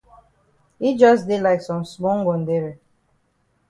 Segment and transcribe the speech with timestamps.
[0.81, 2.71] Yi jus dey like some small ngondere.